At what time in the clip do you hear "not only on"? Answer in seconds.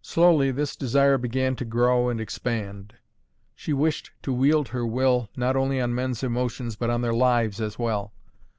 5.36-5.94